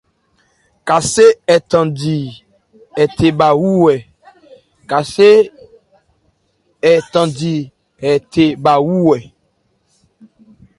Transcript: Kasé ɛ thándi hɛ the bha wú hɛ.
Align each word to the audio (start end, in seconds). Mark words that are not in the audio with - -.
Kasé 0.87 1.25
ɛ 1.53 1.55
thándi 1.69 2.17
hɛ 2.97 3.03
the 8.37 8.45
bha 8.61 8.75
wú 8.87 9.09
hɛ. 9.11 9.17